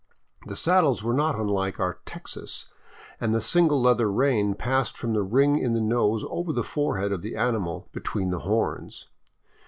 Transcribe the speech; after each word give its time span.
The 0.47 0.55
saddles 0.55 1.03
were 1.03 1.13
not 1.13 1.35
unlike 1.39 1.79
our" 1.79 1.99
Texas," 2.07 2.67
and 3.19 3.35
the 3.35 3.39
single 3.39 3.79
leather 3.79 4.11
rein 4.11 4.55
passed 4.55 4.97
from 4.97 5.13
the 5.13 5.21
ring 5.21 5.59
in 5.59 5.73
the 5.73 5.79
nose 5.79 6.25
over 6.27 6.51
the 6.51 6.63
forehead 6.63 7.11
of 7.11 7.21
the 7.21 7.35
animal, 7.35 7.87
between 7.91 8.31
the 8.31 8.39
horns. 8.39 9.09